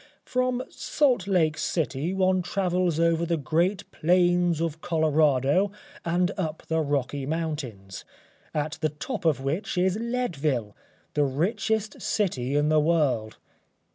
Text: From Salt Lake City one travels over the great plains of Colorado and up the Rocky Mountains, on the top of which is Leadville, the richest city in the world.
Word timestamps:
From 0.25 0.63
Salt 0.67 1.27
Lake 1.27 1.59
City 1.59 2.11
one 2.11 2.41
travels 2.41 2.99
over 2.99 3.23
the 3.23 3.37
great 3.37 3.91
plains 3.91 4.59
of 4.59 4.81
Colorado 4.81 5.71
and 6.03 6.31
up 6.39 6.63
the 6.67 6.79
Rocky 6.79 7.27
Mountains, 7.27 8.03
on 8.55 8.71
the 8.79 8.89
top 8.89 9.25
of 9.25 9.41
which 9.41 9.77
is 9.77 9.99
Leadville, 9.99 10.75
the 11.13 11.23
richest 11.25 12.01
city 12.01 12.55
in 12.55 12.69
the 12.69 12.79
world. 12.79 13.37